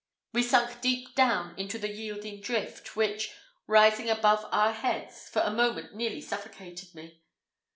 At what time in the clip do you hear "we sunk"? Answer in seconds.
0.33-0.81